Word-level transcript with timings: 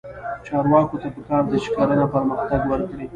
چارواکو 0.45 0.95
ته 1.01 1.07
پکار 1.15 1.43
ده 1.49 1.57
چې، 1.63 1.69
کرنه 1.75 2.05
پرمختګ 2.13 2.61
ورکړي. 2.67 3.05